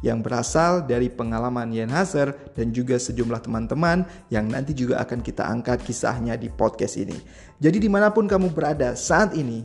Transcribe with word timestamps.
yang 0.00 0.24
berasal 0.24 0.84
dari 0.84 1.12
pengalaman 1.12 1.72
Yen 1.72 1.92
Hazer 1.92 2.32
dan 2.56 2.72
juga 2.72 2.96
sejumlah 2.96 3.44
teman-teman 3.44 4.04
yang 4.32 4.48
nanti 4.48 4.72
juga 4.72 5.00
akan 5.04 5.20
kita 5.20 5.44
angkat 5.44 5.84
kisahnya 5.84 6.36
di 6.36 6.48
podcast 6.48 6.96
ini. 6.96 7.16
Jadi 7.60 7.80
di 7.84 7.88
mana 7.88 8.08
pun 8.08 8.24
kamu 8.24 8.52
berada 8.52 8.96
saat 8.96 9.36
ini, 9.36 9.64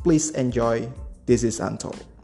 please 0.00 0.32
enjoy 0.36 0.88
This 1.30 1.46
is 1.46 1.62
Untold. 1.62 2.19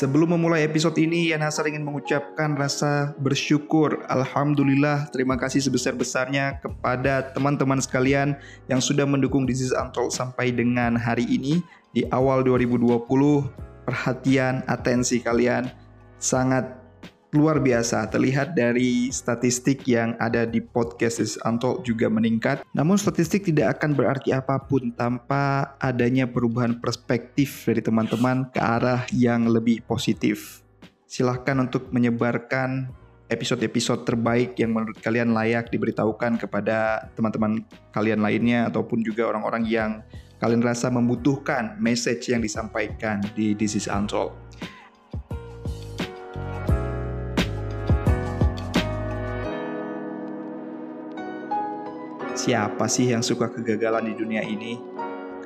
Sebelum 0.00 0.32
memulai 0.32 0.64
episode 0.64 0.96
ini, 0.96 1.28
Yan 1.28 1.44
Hasar 1.44 1.68
ingin 1.68 1.84
mengucapkan 1.84 2.56
rasa 2.56 3.12
bersyukur. 3.20 4.00
Alhamdulillah, 4.08 5.12
terima 5.12 5.36
kasih 5.36 5.60
sebesar-besarnya 5.60 6.56
kepada 6.64 7.36
teman-teman 7.36 7.76
sekalian 7.84 8.32
yang 8.64 8.80
sudah 8.80 9.04
mendukung 9.04 9.44
is 9.44 9.76
Untold 9.76 10.16
sampai 10.16 10.56
dengan 10.56 10.96
hari 10.96 11.28
ini. 11.28 11.60
Di 11.92 12.08
awal 12.16 12.40
2020, 12.48 13.04
perhatian, 13.84 14.64
atensi 14.72 15.20
kalian 15.20 15.68
sangat 16.16 16.79
luar 17.30 17.62
biasa 17.62 18.10
terlihat 18.10 18.58
dari 18.58 19.06
statistik 19.14 19.86
yang 19.86 20.18
ada 20.18 20.42
di 20.42 20.58
podcast 20.58 21.22
is 21.22 21.38
Untold 21.46 21.86
juga 21.86 22.10
meningkat. 22.10 22.66
Namun 22.74 22.98
statistik 22.98 23.46
tidak 23.46 23.78
akan 23.78 23.94
berarti 23.94 24.34
apa 24.34 24.58
pun 24.58 24.90
tanpa 24.98 25.74
adanya 25.78 26.26
perubahan 26.26 26.82
perspektif 26.82 27.70
dari 27.70 27.78
teman-teman 27.78 28.50
ke 28.50 28.58
arah 28.58 29.06
yang 29.14 29.46
lebih 29.46 29.78
positif. 29.86 30.66
Silahkan 31.06 31.54
untuk 31.62 31.94
menyebarkan 31.94 32.90
episode-episode 33.30 34.02
terbaik 34.02 34.58
yang 34.58 34.74
menurut 34.74 34.98
kalian 34.98 35.30
layak 35.30 35.70
diberitahukan 35.70 36.34
kepada 36.34 37.10
teman-teman 37.14 37.62
kalian 37.94 38.18
lainnya 38.26 38.66
ataupun 38.66 39.06
juga 39.06 39.30
orang-orang 39.30 39.62
yang 39.70 40.02
kalian 40.42 40.66
rasa 40.66 40.90
membutuhkan 40.90 41.78
message 41.78 42.26
yang 42.26 42.42
disampaikan 42.42 43.22
di 43.38 43.54
This 43.54 43.78
is 43.78 43.86
Untold. 43.86 44.34
Siapa 52.40 52.88
sih 52.88 53.12
yang 53.12 53.20
suka 53.20 53.52
kegagalan 53.52 54.08
di 54.08 54.14
dunia 54.16 54.40
ini? 54.40 54.80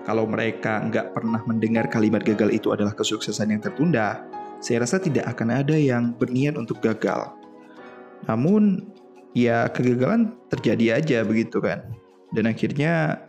Kalau 0.06 0.30
mereka 0.30 0.78
nggak 0.78 1.10
pernah 1.10 1.42
mendengar 1.42 1.90
kalimat 1.90 2.22
gagal 2.22 2.54
itu 2.54 2.70
adalah 2.70 2.94
kesuksesan 2.94 3.50
yang 3.50 3.58
tertunda, 3.58 4.22
saya 4.62 4.86
rasa 4.86 5.02
tidak 5.02 5.26
akan 5.34 5.58
ada 5.58 5.74
yang 5.74 6.14
berniat 6.14 6.54
untuk 6.54 6.78
gagal. 6.78 7.34
Namun, 8.30 8.94
ya 9.34 9.66
kegagalan 9.74 10.38
terjadi 10.46 11.02
aja 11.02 11.26
begitu 11.26 11.58
kan. 11.58 11.82
Dan 12.30 12.46
akhirnya 12.46 13.26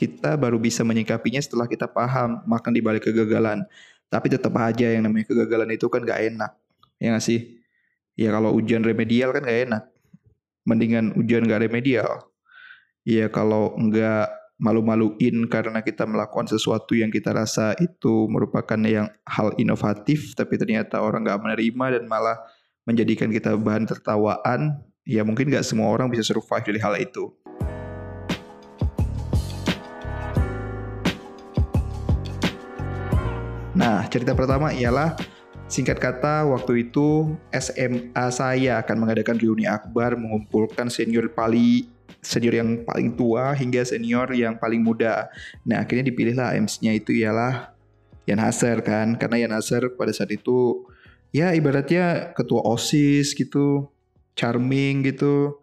kita 0.00 0.40
baru 0.40 0.56
bisa 0.56 0.80
menyikapinya 0.80 1.44
setelah 1.44 1.68
kita 1.68 1.84
paham 1.92 2.40
makan 2.48 2.72
di 2.72 2.80
balik 2.80 3.12
kegagalan. 3.12 3.68
Tapi 4.08 4.32
tetap 4.32 4.56
aja 4.56 4.88
yang 4.88 5.04
namanya 5.04 5.28
kegagalan 5.28 5.68
itu 5.68 5.84
kan 5.92 6.00
gak 6.00 6.32
enak. 6.32 6.56
Ya 6.96 7.12
gak 7.12 7.28
sih? 7.28 7.60
Ya 8.16 8.32
kalau 8.32 8.56
ujian 8.56 8.80
remedial 8.80 9.36
kan 9.36 9.44
gak 9.44 9.68
enak. 9.68 9.84
Mendingan 10.64 11.12
ujian 11.12 11.44
gak 11.44 11.60
remedial. 11.60 12.31
Ya 13.02 13.26
kalau 13.26 13.74
enggak 13.74 14.30
malu-maluin 14.62 15.50
karena 15.50 15.82
kita 15.82 16.06
melakukan 16.06 16.46
sesuatu 16.46 16.94
yang 16.94 17.10
kita 17.10 17.34
rasa 17.34 17.74
itu 17.82 18.30
merupakan 18.30 18.78
yang 18.78 19.10
hal 19.26 19.50
inovatif 19.58 20.38
tapi 20.38 20.54
ternyata 20.54 21.02
orang 21.02 21.26
nggak 21.26 21.42
menerima 21.42 21.98
dan 21.98 22.04
malah 22.06 22.38
menjadikan 22.86 23.34
kita 23.34 23.58
bahan 23.58 23.90
tertawaan 23.90 24.86
ya 25.02 25.26
mungkin 25.26 25.50
nggak 25.50 25.66
semua 25.66 25.90
orang 25.90 26.14
bisa 26.14 26.22
survive 26.22 26.62
dari 26.62 26.78
hal 26.78 26.94
itu. 26.94 27.34
Nah, 33.74 34.06
cerita 34.06 34.38
pertama 34.38 34.70
ialah 34.70 35.18
singkat 35.66 35.98
kata 35.98 36.46
waktu 36.46 36.86
itu 36.86 37.34
SMA 37.50 38.26
saya 38.30 38.78
akan 38.78 38.96
mengadakan 39.08 39.42
reuni 39.42 39.66
akbar 39.66 40.14
mengumpulkan 40.14 40.86
senior 40.86 41.26
paling 41.34 41.90
senior 42.22 42.54
yang 42.62 42.86
paling 42.86 43.18
tua 43.18 43.50
hingga 43.52 43.82
senior 43.82 44.30
yang 44.30 44.54
paling 44.56 44.80
muda. 44.80 45.26
Nah 45.66 45.82
akhirnya 45.82 46.08
dipilihlah 46.08 46.54
MC-nya 46.54 46.94
itu 46.94 47.10
ialah 47.12 47.74
Yan 48.30 48.38
Haser 48.38 48.78
kan, 48.86 49.18
karena 49.18 49.44
Yan 49.44 49.52
Haser 49.58 49.98
pada 49.98 50.14
saat 50.14 50.30
itu 50.30 50.86
ya 51.34 51.50
ibaratnya 51.50 52.30
ketua 52.38 52.62
OSIS 52.62 53.34
gitu, 53.34 53.90
charming 54.38 55.02
gitu, 55.02 55.58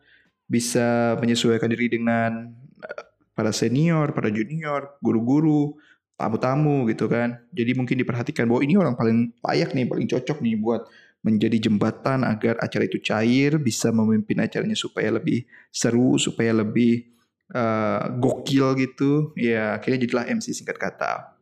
bisa 0.51 1.15
menyesuaikan 1.23 1.71
diri 1.71 1.87
dengan 1.87 2.51
eh, 2.83 3.03
para 3.31 3.55
senior, 3.55 4.11
para 4.11 4.27
junior, 4.27 4.99
guru-guru, 4.99 5.79
tamu-tamu 6.19 6.83
gitu 6.91 7.07
kan. 7.07 7.39
Jadi 7.55 7.71
mungkin 7.79 7.95
diperhatikan 7.95 8.43
bahwa 8.43 8.59
ini 8.59 8.75
orang 8.75 8.99
paling 8.99 9.31
layak 9.39 9.71
nih, 9.71 9.87
paling 9.87 10.07
cocok 10.11 10.43
nih 10.43 10.59
buat 10.59 10.83
menjadi 11.19 11.67
jembatan 11.67 12.23
agar 12.23 12.55
acara 12.63 12.87
itu 12.87 12.99
cair, 13.03 13.59
bisa 13.59 13.91
memimpin 13.91 14.39
acaranya 14.39 14.75
supaya 14.75 15.11
lebih 15.11 15.43
seru, 15.67 16.15
supaya 16.15 16.55
lebih 16.55 17.11
uh, 17.51 18.07
gokil 18.19 18.79
gitu. 18.79 19.35
Ya, 19.35 19.75
akhirnya 19.75 20.07
jadilah 20.07 20.25
MC 20.31 20.55
singkat 20.55 20.79
kata. 20.79 21.35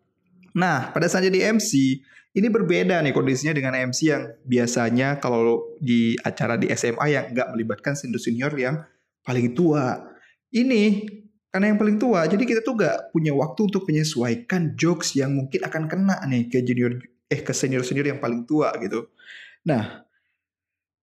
Nah, 0.57 0.89
pada 0.89 1.05
saat 1.05 1.29
jadi 1.29 1.53
MC, 1.53 2.01
ini 2.37 2.47
berbeda 2.49 3.01
nih 3.05 3.13
kondisinya 3.13 3.53
dengan 3.53 3.73
MC 3.77 3.99
yang 4.09 4.23
biasanya 4.45 5.21
kalau 5.21 5.77
di 5.77 6.17
acara 6.21 6.57
di 6.57 6.69
SMA 6.73 7.05
yang 7.13 7.25
nggak 7.33 7.53
melibatkan 7.53 7.93
senior-senior 7.93 8.53
yang 8.57 8.81
paling 9.21 9.53
tua. 9.53 10.01
Ini 10.49 11.05
karena 11.53 11.73
yang 11.73 11.79
paling 11.81 11.97
tua, 11.97 12.25
jadi 12.29 12.43
kita 12.45 12.61
tuh 12.61 12.77
nggak 12.77 13.09
punya 13.09 13.33
waktu 13.33 13.69
untuk 13.69 13.89
menyesuaikan 13.89 14.77
jokes 14.77 15.17
yang 15.17 15.33
mungkin 15.33 15.65
akan 15.65 15.89
kena 15.89 16.21
nih 16.29 16.49
ke 16.49 16.61
junior 16.61 16.97
eh 17.27 17.41
ke 17.41 17.51
senior-senior 17.51 18.13
yang 18.13 18.19
paling 18.21 18.45
tua 18.45 18.69
gitu. 18.77 19.09
Nah, 19.67 20.07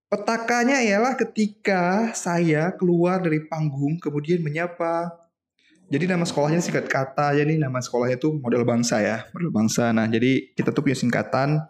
petakanya 0.08 0.80
ialah 0.80 1.20
ketika 1.20 2.16
saya 2.16 2.72
keluar 2.72 3.20
dari 3.20 3.44
panggung 3.44 4.00
kemudian 4.00 4.40
menyapa. 4.40 5.12
Jadi 5.92 6.08
nama 6.08 6.24
sekolahnya 6.24 6.64
singkat 6.64 6.88
kata 6.88 7.36
ya 7.36 7.44
nih 7.44 7.60
nama 7.60 7.76
sekolahnya 7.76 8.16
tuh 8.16 8.40
model 8.40 8.64
bangsa 8.64 9.04
ya 9.04 9.28
model 9.36 9.52
bangsa. 9.52 9.92
Nah 9.92 10.08
jadi 10.08 10.56
kita 10.56 10.72
tuh 10.72 10.80
punya 10.80 10.96
singkatan 10.96 11.60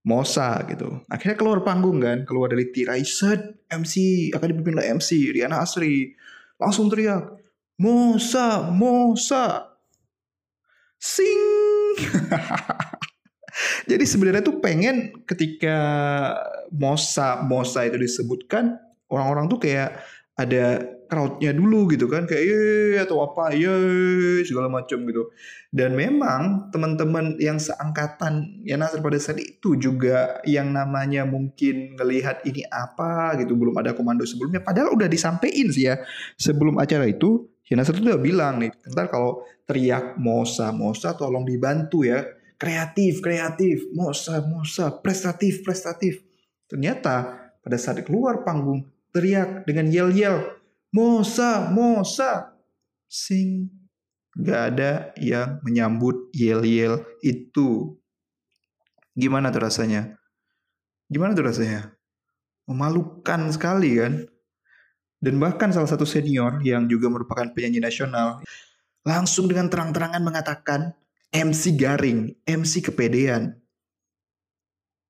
Mosa 0.00 0.64
gitu. 0.64 1.04
Akhirnya 1.12 1.36
keluar 1.36 1.60
panggung 1.60 2.00
kan 2.00 2.24
keluar 2.24 2.48
dari 2.48 2.72
tirai 2.72 3.04
set 3.04 3.68
MC 3.68 4.32
akan 4.32 4.48
dipimpin 4.48 4.80
oleh 4.80 4.96
MC 4.96 5.36
Riana 5.36 5.60
Asri. 5.60 6.16
Langsung 6.56 6.88
teriak 6.88 7.36
Mosa 7.76 8.64
Mosa. 8.72 9.76
Sing 10.96 11.36
Jadi 13.86 14.04
sebenarnya 14.06 14.42
tuh 14.44 14.60
pengen 14.62 15.24
ketika 15.24 15.76
Mosa 16.72 17.42
Mosa 17.42 17.84
itu 17.86 17.98
disebutkan 17.98 18.78
orang-orang 19.10 19.50
tuh 19.50 19.58
kayak 19.58 20.00
ada 20.38 20.80
crowdnya 21.10 21.50
dulu 21.52 21.90
gitu 21.90 22.06
kan. 22.06 22.24
Kayak 22.24 22.44
ye 22.46 22.62
atau 23.02 23.20
apa 23.26 23.52
ye 23.52 23.74
segala 24.46 24.70
macam 24.70 25.02
gitu. 25.04 25.28
Dan 25.70 25.98
memang 25.98 26.70
teman-teman 26.70 27.36
yang 27.42 27.58
seangkatan 27.58 28.62
ya 28.62 28.78
Nasir 28.78 29.02
pada 29.02 29.18
saat 29.18 29.42
itu 29.42 29.74
juga 29.76 30.38
yang 30.46 30.70
namanya 30.70 31.26
mungkin 31.26 31.98
ngelihat 31.98 32.46
ini 32.46 32.62
apa 32.70 33.38
gitu 33.42 33.58
belum 33.58 33.78
ada 33.78 33.94
komando 33.94 34.26
sebelumnya 34.26 34.62
padahal 34.62 34.94
udah 34.94 35.10
disampaikan 35.10 35.68
sih 35.74 35.90
ya. 35.90 35.98
Sebelum 36.38 36.78
acara 36.78 37.04
itu 37.10 37.50
ya 37.66 37.78
Nasir 37.78 37.98
tuh 37.98 38.06
udah 38.06 38.22
bilang 38.22 38.62
nih 38.62 38.70
ntar 38.94 39.10
kalau 39.10 39.42
teriak 39.66 40.18
Mosa 40.18 40.74
Mosa 40.74 41.14
tolong 41.14 41.46
dibantu 41.46 42.02
ya 42.02 42.22
kreatif, 42.60 43.24
kreatif, 43.24 43.88
mosa, 43.96 44.44
mosa, 44.44 44.92
prestatif, 44.92 45.64
prestatif. 45.64 46.20
Ternyata 46.68 47.40
pada 47.64 47.80
saat 47.80 48.04
keluar 48.04 48.44
panggung 48.44 48.84
teriak 49.16 49.64
dengan 49.64 49.88
yel-yel, 49.88 50.60
mosa, 50.92 51.72
mosa, 51.72 52.52
sing. 53.08 53.72
Gak 54.36 54.76
ada 54.76 55.10
yang 55.18 55.58
menyambut 55.66 56.30
yel-yel 56.36 57.02
itu. 57.24 57.98
Gimana 59.16 59.50
tuh 59.50 59.66
rasanya? 59.66 60.14
Gimana 61.10 61.34
tuh 61.34 61.50
rasanya? 61.50 61.90
Memalukan 62.70 63.50
sekali 63.50 63.98
kan? 63.98 64.22
Dan 65.18 65.42
bahkan 65.42 65.74
salah 65.74 65.90
satu 65.90 66.06
senior 66.06 66.62
yang 66.62 66.86
juga 66.86 67.10
merupakan 67.10 67.50
penyanyi 67.50 67.82
nasional 67.82 68.40
langsung 69.02 69.50
dengan 69.50 69.68
terang-terangan 69.68 70.22
mengatakan 70.22 70.94
MC 71.30 71.78
garing, 71.78 72.34
MC 72.46 72.82
kepedean. 72.82 73.54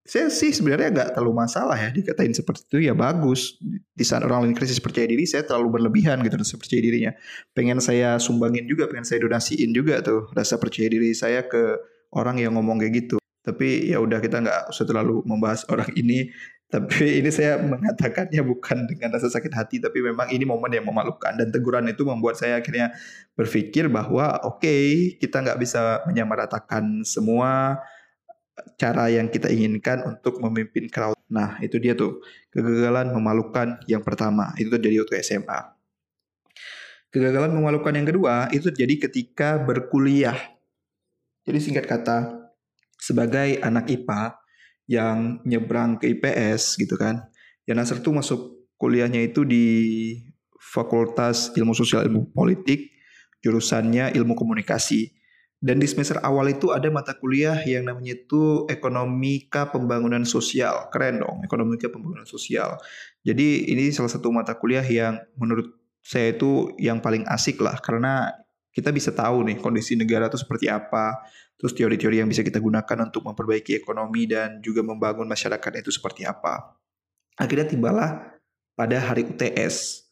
saya 0.01 0.27
sih 0.27 0.51
sebenarnya 0.51 0.91
nggak 0.91 1.09
terlalu 1.15 1.39
masalah 1.39 1.79
ya 1.79 1.95
dikatain 1.95 2.35
seperti 2.35 2.67
itu 2.67 2.79
ya 2.91 2.99
bagus. 2.99 3.61
Di 3.95 4.03
saat 4.03 4.27
orang 4.27 4.49
lain 4.49 4.57
krisis 4.59 4.83
percaya 4.83 5.07
diri 5.07 5.23
saya 5.23 5.47
terlalu 5.47 5.79
berlebihan 5.79 6.19
gitu 6.27 6.35
rasa 6.35 6.59
percaya 6.59 6.83
dirinya. 6.83 7.13
Pengen 7.55 7.79
saya 7.79 8.19
sumbangin 8.19 8.67
juga 8.67 8.91
pengen 8.91 9.07
saya 9.07 9.23
donasiin 9.23 9.71
juga 9.71 10.03
tuh 10.03 10.27
rasa 10.35 10.59
percaya 10.59 10.91
diri 10.91 11.15
saya 11.15 11.47
ke 11.47 11.79
orang 12.11 12.43
yang 12.43 12.59
ngomong 12.59 12.83
kayak 12.83 13.07
gitu. 13.07 13.17
Tapi 13.47 13.93
ya 13.93 14.03
udah 14.03 14.19
kita 14.19 14.43
nggak 14.43 14.61
usah 14.75 14.85
terlalu 14.89 15.23
membahas 15.23 15.63
orang 15.71 15.95
ini 15.95 16.33
tapi 16.71 17.19
ini 17.19 17.35
saya 17.35 17.59
mengatakannya 17.59 18.47
bukan 18.47 18.87
dengan 18.87 19.11
rasa 19.11 19.27
sakit 19.27 19.51
hati, 19.51 19.77
tapi 19.83 20.07
memang 20.07 20.31
ini 20.31 20.47
momen 20.47 20.71
yang 20.71 20.87
memalukan. 20.87 21.35
Dan 21.35 21.51
teguran 21.51 21.91
itu 21.91 22.07
membuat 22.07 22.39
saya 22.39 22.63
akhirnya 22.63 22.95
berpikir 23.35 23.91
bahwa 23.91 24.39
oke, 24.47 24.63
okay, 24.63 25.19
kita 25.19 25.43
nggak 25.43 25.59
bisa 25.59 26.07
menyamaratakan 26.07 27.03
semua 27.03 27.83
cara 28.79 29.11
yang 29.11 29.27
kita 29.27 29.51
inginkan 29.51 30.07
untuk 30.07 30.39
memimpin 30.39 30.87
crowd. 30.87 31.19
Nah, 31.27 31.59
itu 31.59 31.83
dia 31.83 31.99
tuh 31.99 32.23
kegagalan 32.55 33.11
memalukan 33.11 33.83
yang 33.91 34.07
pertama. 34.07 34.55
Itu 34.55 34.71
terjadi 34.79 35.03
waktu 35.03 35.27
SMA. 35.27 35.61
Kegagalan 37.11 37.51
memalukan 37.51 37.91
yang 37.91 38.07
kedua 38.07 38.47
itu 38.55 38.71
terjadi 38.71 39.11
ketika 39.11 39.59
berkuliah. 39.59 40.39
Jadi 41.43 41.59
singkat 41.59 41.91
kata, 41.91 42.47
sebagai 42.95 43.59
anak 43.59 43.91
IPA, 43.91 44.39
yang 44.91 45.39
nyebrang 45.47 46.03
ke 46.03 46.11
IPS 46.19 46.75
gitu 46.83 46.99
kan. 46.99 47.31
Ya 47.63 47.79
Nasr 47.79 48.03
tuh 48.03 48.11
masuk 48.11 48.67
kuliahnya 48.75 49.23
itu 49.23 49.47
di 49.47 49.67
Fakultas 50.59 51.55
Ilmu 51.55 51.71
Sosial 51.79 52.11
Ilmu 52.11 52.35
Politik, 52.35 52.91
jurusannya 53.39 54.11
Ilmu 54.19 54.35
Komunikasi. 54.35 55.15
Dan 55.61 55.77
di 55.77 55.85
semester 55.87 56.19
awal 56.25 56.57
itu 56.57 56.73
ada 56.73 56.89
mata 56.89 57.13
kuliah 57.15 57.61
yang 57.69 57.87
namanya 57.87 58.17
itu 58.17 58.65
Ekonomika 58.67 59.69
Pembangunan 59.71 60.25
Sosial. 60.27 60.89
Keren 60.91 61.21
dong, 61.21 61.45
Ekonomika 61.47 61.87
Pembangunan 61.93 62.27
Sosial. 62.27 62.81
Jadi 63.23 63.71
ini 63.71 63.93
salah 63.93 64.11
satu 64.11 64.33
mata 64.33 64.57
kuliah 64.57 64.83
yang 64.83 65.21
menurut 65.37 65.71
saya 66.01 66.33
itu 66.33 66.73
yang 66.81 67.05
paling 67.05 67.29
asik 67.29 67.61
lah 67.61 67.77
karena 67.79 68.33
kita 68.71 68.95
bisa 68.95 69.11
tahu 69.11 69.43
nih 69.47 69.59
kondisi 69.59 69.99
negara 69.99 70.31
itu 70.31 70.39
seperti 70.39 70.71
apa, 70.71 71.19
terus 71.59 71.75
teori-teori 71.75 72.23
yang 72.23 72.29
bisa 72.31 72.47
kita 72.47 72.63
gunakan 72.63 73.11
untuk 73.11 73.27
memperbaiki 73.27 73.75
ekonomi 73.75 74.31
dan 74.31 74.63
juga 74.63 74.87
membangun 74.87 75.27
masyarakat 75.27 75.83
itu 75.83 75.91
seperti 75.91 76.23
apa. 76.23 76.79
Akhirnya 77.35 77.67
tibalah 77.67 78.39
pada 78.79 78.97
hari 79.03 79.27
UTS. 79.27 80.07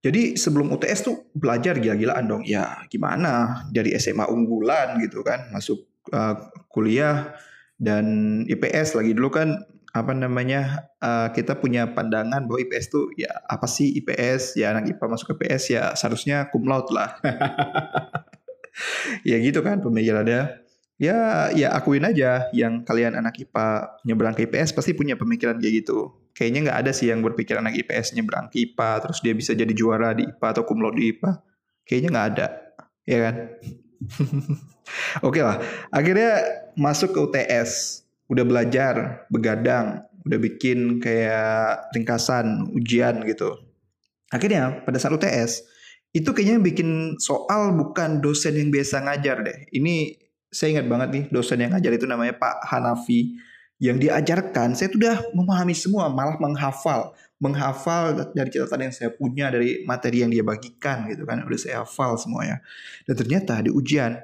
Jadi 0.00 0.38
sebelum 0.38 0.70
UTS 0.70 1.00
tuh 1.02 1.16
belajar 1.34 1.76
gila-gilaan 1.82 2.24
dong. 2.30 2.42
Ya 2.46 2.86
gimana 2.86 3.66
dari 3.74 3.92
SMA 3.98 4.30
unggulan 4.30 5.02
gitu 5.02 5.26
kan 5.26 5.50
masuk 5.50 5.82
uh, 6.14 6.38
kuliah 6.70 7.34
dan 7.76 8.06
IPS 8.46 8.96
lagi 8.96 9.12
dulu 9.12 9.28
kan 9.28 9.60
apa 9.96 10.12
namanya 10.12 10.92
uh, 11.00 11.32
kita 11.32 11.56
punya 11.56 11.88
pandangan 11.96 12.44
bahwa 12.44 12.60
IPS 12.60 12.86
tuh 12.92 13.08
ya 13.16 13.32
apa 13.48 13.64
sih 13.64 13.96
IPS 14.04 14.60
ya 14.60 14.76
anak 14.76 14.92
IPA 14.92 15.04
masuk 15.08 15.26
ke 15.32 15.48
IPS 15.48 15.62
ya 15.72 15.82
seharusnya 15.96 16.52
cum 16.52 16.68
laude 16.68 16.92
lah 16.92 17.16
ya 19.28 19.36
gitu 19.40 19.60
kan 19.64 19.80
pemikirannya. 19.80 20.64
Ya, 20.96 21.52
ya 21.52 21.76
akuin 21.76 22.08
aja 22.08 22.48
yang 22.56 22.80
kalian 22.80 23.20
anak 23.20 23.36
IPA 23.36 24.00
nyebrang 24.08 24.32
ke 24.32 24.48
IPS 24.48 24.72
pasti 24.72 24.96
punya 24.96 25.12
pemikiran 25.12 25.60
kayak 25.60 25.84
gitu. 25.84 26.16
Kayaknya 26.32 26.72
nggak 26.72 26.78
ada 26.84 26.92
sih 26.96 27.12
yang 27.12 27.20
berpikir 27.20 27.60
anak 27.60 27.76
IPS 27.76 28.16
nyebrang 28.16 28.48
ke 28.48 28.64
IPA 28.64 29.04
terus 29.04 29.20
dia 29.20 29.36
bisa 29.36 29.52
jadi 29.52 29.72
juara 29.76 30.16
di 30.16 30.24
IPA 30.24 30.46
atau 30.56 30.64
cum 30.64 30.80
laude 30.80 30.96
di 30.96 31.12
IPA. 31.12 31.36
Kayaknya 31.84 32.08
nggak 32.16 32.28
ada, 32.32 32.46
ya 33.04 33.18
kan? 33.28 33.34
Oke 35.28 35.44
lah, 35.44 35.60
akhirnya 35.92 36.32
masuk 36.80 37.12
ke 37.12 37.18
UTS, 37.20 38.02
udah 38.26 38.44
belajar, 38.46 39.26
begadang, 39.30 40.02
udah 40.26 40.38
bikin 40.42 40.98
kayak 40.98 41.90
ringkasan 41.94 42.66
ujian 42.74 43.22
gitu. 43.24 43.54
Akhirnya 44.34 44.82
pada 44.82 44.98
saat 44.98 45.14
UTS, 45.14 45.62
itu 46.10 46.26
kayaknya 46.34 46.58
bikin 46.58 47.20
soal 47.22 47.76
bukan 47.78 48.18
dosen 48.18 48.58
yang 48.58 48.74
biasa 48.74 49.06
ngajar 49.06 49.46
deh. 49.46 49.58
Ini 49.70 50.18
saya 50.50 50.78
ingat 50.78 50.86
banget 50.90 51.08
nih 51.12 51.24
dosen 51.30 51.62
yang 51.62 51.70
ngajar 51.76 51.92
itu 51.94 52.06
namanya 52.08 52.34
Pak 52.34 52.66
Hanafi. 52.66 53.38
Yang 53.76 54.08
diajarkan 54.08 54.72
saya 54.72 54.88
tuh 54.88 55.04
udah 55.04 55.20
memahami 55.36 55.76
semua, 55.76 56.08
malah 56.08 56.40
menghafal. 56.40 57.12
Menghafal 57.36 58.32
dari 58.32 58.48
catatan 58.48 58.88
yang 58.88 58.94
saya 58.96 59.12
punya 59.12 59.52
dari 59.52 59.84
materi 59.84 60.24
yang 60.24 60.32
dia 60.32 60.40
bagikan 60.40 61.04
gitu 61.12 61.28
kan. 61.28 61.44
Udah 61.44 61.60
saya 61.60 61.84
hafal 61.84 62.16
semuanya. 62.16 62.64
Dan 63.04 63.20
ternyata 63.20 63.60
di 63.60 63.68
ujian 63.68 64.16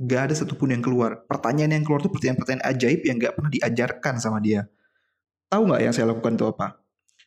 gak 0.00 0.32
ada 0.32 0.34
satupun 0.34 0.72
yang 0.72 0.80
keluar. 0.80 1.28
Pertanyaan 1.28 1.76
yang 1.76 1.84
keluar 1.84 2.00
tuh 2.00 2.08
pertanyaan-pertanyaan 2.08 2.64
ajaib 2.64 3.00
yang 3.04 3.16
gak 3.20 3.36
pernah 3.36 3.52
diajarkan 3.52 4.14
sama 4.16 4.40
dia. 4.40 4.64
Tahu 5.50 5.66
nggak 5.66 5.82
yang 5.82 5.92
saya 5.92 6.06
lakukan 6.14 6.38
itu 6.38 6.46
apa? 6.46 6.66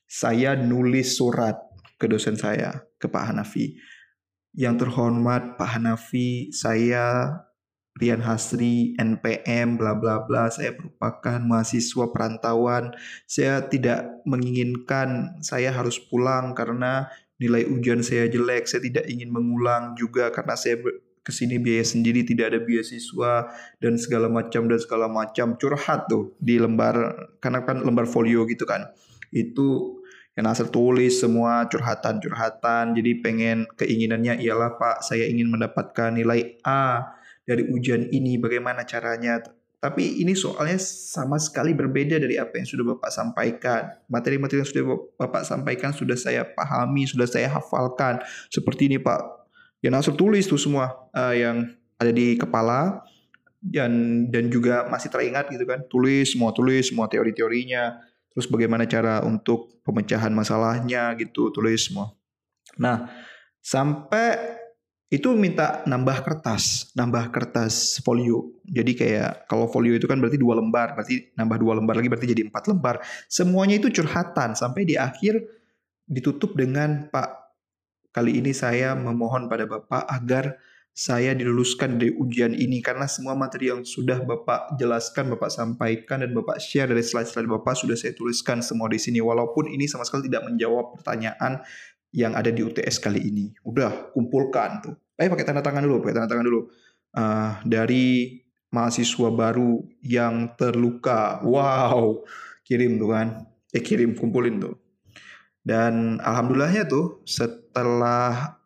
Saya 0.07 0.55
nulis 0.55 1.19
surat 1.19 1.59
ke 1.99 2.07
dosen 2.07 2.39
saya, 2.39 2.87
ke 2.95 3.11
Pak 3.11 3.29
Hanafi 3.29 3.75
yang 4.53 4.77
terhormat 4.77 5.57
Pak 5.57 5.69
Hanafi, 5.77 6.53
saya 6.53 7.33
Rian 7.93 8.25
Hasri, 8.25 8.97
NPM, 8.97 9.77
bla 9.77 9.93
bla 9.97 10.25
bla. 10.25 10.49
Saya 10.49 10.73
merupakan 10.73 11.37
mahasiswa 11.45 12.09
perantauan. 12.09 12.89
Saya 13.29 13.69
tidak 13.69 14.25
menginginkan 14.25 15.37
saya 15.45 15.69
harus 15.69 16.01
pulang 16.01 16.57
karena 16.57 17.05
nilai 17.37 17.69
ujian 17.69 18.01
saya 18.01 18.25
jelek. 18.29 18.65
Saya 18.65 18.81
tidak 18.81 19.05
ingin 19.09 19.29
mengulang 19.29 19.93
juga 19.93 20.33
karena 20.33 20.57
saya 20.57 20.81
ke 21.23 21.31
sini 21.31 21.55
biaya 21.57 21.87
sendiri, 21.87 22.27
tidak 22.27 22.51
ada 22.51 22.59
beasiswa 22.59 23.47
dan 23.79 23.95
segala 23.95 24.27
macam 24.27 24.67
dan 24.67 24.79
segala 24.79 25.07
macam 25.07 25.55
curhat 25.55 26.11
tuh 26.11 26.35
di 26.37 26.59
lembar 26.59 27.15
karena 27.39 27.63
kan 27.63 27.79
lembar 27.79 28.03
folio 28.03 28.43
gitu 28.43 28.67
kan. 28.67 28.91
Itu 29.31 29.99
yang 30.33 30.49
Nasir 30.49 30.67
tulis 30.73 31.21
semua 31.21 31.69
curhatan-curhatan. 31.69 32.97
Jadi 32.97 33.11
pengen 33.21 33.69
keinginannya 33.77 34.41
ialah 34.41 34.75
Pak, 34.81 35.05
saya 35.05 35.29
ingin 35.29 35.49
mendapatkan 35.49 36.09
nilai 36.13 36.57
A 36.65 37.13
dari 37.45 37.69
ujian 37.69 38.09
ini. 38.09 38.41
Bagaimana 38.41 38.81
caranya? 38.83 39.39
Tapi 39.83 40.23
ini 40.23 40.31
soalnya 40.31 40.79
sama 40.79 41.35
sekali 41.37 41.75
berbeda 41.75 42.15
dari 42.15 42.39
apa 42.39 42.55
yang 42.55 42.65
sudah 42.65 42.95
Bapak 42.95 43.11
sampaikan. 43.13 43.93
Materi-materi 44.07 44.63
yang 44.63 44.69
sudah 44.71 44.83
Bapak 45.19 45.43
sampaikan 45.43 45.91
sudah 45.91 46.15
saya 46.15 46.47
pahami, 46.47 47.03
sudah 47.05 47.27
saya 47.27 47.51
hafalkan. 47.51 48.23
Seperti 48.49 48.89
ini 48.89 48.97
Pak. 48.97 49.42
Ya 49.83 49.91
Nasir 49.91 50.15
tulis 50.15 50.47
tuh 50.47 50.55
semua 50.55 51.11
uh, 51.11 51.35
yang 51.35 51.75
ada 51.99 52.11
di 52.15 52.39
kepala 52.39 53.03
dan 53.59 54.25
dan 54.31 54.47
juga 54.47 54.87
masih 54.87 55.11
teringat 55.11 55.51
gitu 55.51 55.67
kan. 55.67 55.83
Tulis 55.91 56.31
semua 56.31 56.55
tulis 56.55 56.87
semua 56.87 57.11
teori-teorinya 57.11 57.99
terus 58.31 58.47
bagaimana 58.47 58.87
cara 58.87 59.19
untuk 59.27 59.83
pemecahan 59.83 60.31
masalahnya 60.31 61.11
gitu 61.19 61.51
tulis 61.51 61.91
semua. 61.91 62.15
Nah 62.79 63.11
sampai 63.59 64.63
itu 65.13 65.29
minta 65.37 65.85
nambah 65.85 66.25
kertas, 66.25 66.89
nambah 66.97 67.29
kertas 67.29 68.01
folio. 68.01 68.49
Jadi 68.65 68.97
kayak 68.97 69.45
kalau 69.45 69.69
folio 69.69 69.93
itu 69.93 70.09
kan 70.09 70.17
berarti 70.17 70.41
dua 70.41 70.57
lembar, 70.57 70.97
berarti 70.97 71.35
nambah 71.37 71.57
dua 71.61 71.77
lembar 71.77 72.01
lagi 72.01 72.09
berarti 72.09 72.33
jadi 72.33 72.49
empat 72.49 72.71
lembar. 72.71 72.97
Semuanya 73.29 73.77
itu 73.77 73.93
curhatan 73.93 74.57
sampai 74.57 74.89
di 74.89 74.97
akhir 74.97 75.37
ditutup 76.09 76.57
dengan 76.57 77.13
Pak 77.13 77.42
kali 78.13 78.39
ini 78.39 78.53
saya 78.53 78.93
memohon 78.93 79.49
pada 79.49 79.65
Bapak 79.65 80.05
agar 80.07 80.61
saya 80.93 81.33
diluluskan 81.33 81.97
dari 81.97 82.13
ujian 82.13 82.53
ini 82.53 82.77
karena 82.77 83.09
semua 83.09 83.33
materi 83.33 83.73
yang 83.73 83.81
sudah 83.81 84.21
Bapak 84.21 84.77
jelaskan, 84.77 85.33
Bapak 85.33 85.49
sampaikan 85.49 86.21
dan 86.21 86.37
Bapak 86.37 86.61
share 86.61 86.85
dari 86.85 87.01
slide-slide 87.01 87.49
Bapak 87.49 87.73
sudah 87.73 87.97
saya 87.97 88.13
tuliskan 88.13 88.61
semua 88.61 88.85
di 88.93 89.01
sini 89.01 89.17
walaupun 89.17 89.73
ini 89.73 89.89
sama 89.89 90.05
sekali 90.05 90.29
tidak 90.29 90.53
menjawab 90.53 90.93
pertanyaan 90.93 91.65
yang 92.13 92.37
ada 92.37 92.53
di 92.53 92.61
UTS 92.61 93.01
kali 93.01 93.25
ini. 93.25 93.49
Udah 93.65 94.13
kumpulkan 94.13 94.85
tuh. 94.85 94.95
Eh 95.17 95.25
pakai 95.25 95.49
tanda 95.49 95.65
tangan 95.65 95.81
dulu, 95.81 96.05
pakai 96.05 96.13
tanda 96.21 96.29
tangan 96.29 96.45
dulu. 96.45 96.61
Uh, 97.13 97.57
dari 97.65 98.37
mahasiswa 98.69 99.29
baru 99.33 99.81
yang 100.05 100.53
terluka. 100.53 101.41
Wow, 101.41 102.21
kirim 102.61 103.01
tuh 103.01 103.09
kan. 103.09 103.27
Eh 103.73 103.81
kirim 103.81 104.13
kumpulin 104.13 104.61
tuh. 104.61 104.82
Dan 105.63 106.19
alhamdulillahnya 106.19 106.83
tuh 106.85 107.23
setelah 107.23 108.59